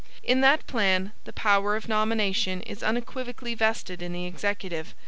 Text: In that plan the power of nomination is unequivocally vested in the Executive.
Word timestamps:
In 0.23 0.41
that 0.41 0.65
plan 0.65 1.11
the 1.25 1.33
power 1.33 1.75
of 1.75 1.87
nomination 1.87 2.61
is 2.63 2.81
unequivocally 2.81 3.53
vested 3.53 4.01
in 4.01 4.13
the 4.13 4.25
Executive. 4.25 4.95